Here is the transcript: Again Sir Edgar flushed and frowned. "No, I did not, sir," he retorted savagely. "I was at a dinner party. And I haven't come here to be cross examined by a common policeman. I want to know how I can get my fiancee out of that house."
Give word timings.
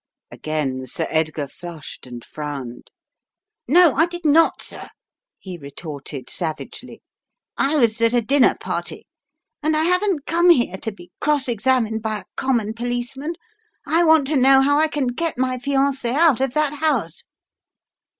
Again 0.31 0.87
Sir 0.87 1.05
Edgar 1.11 1.47
flushed 1.47 2.07
and 2.07 2.25
frowned. 2.25 2.89
"No, 3.67 3.93
I 3.93 4.07
did 4.07 4.25
not, 4.25 4.59
sir," 4.63 4.87
he 5.37 5.59
retorted 5.59 6.27
savagely. 6.27 7.03
"I 7.55 7.75
was 7.75 8.01
at 8.01 8.15
a 8.15 8.21
dinner 8.23 8.55
party. 8.59 9.05
And 9.61 9.77
I 9.77 9.83
haven't 9.83 10.25
come 10.25 10.49
here 10.49 10.77
to 10.77 10.91
be 10.91 11.11
cross 11.21 11.47
examined 11.47 12.01
by 12.01 12.21
a 12.21 12.25
common 12.35 12.73
policeman. 12.73 13.33
I 13.85 14.03
want 14.03 14.25
to 14.29 14.35
know 14.37 14.61
how 14.61 14.79
I 14.79 14.87
can 14.87 15.05
get 15.05 15.37
my 15.37 15.59
fiancee 15.59 16.09
out 16.09 16.41
of 16.41 16.53
that 16.55 16.73
house." 16.79 17.25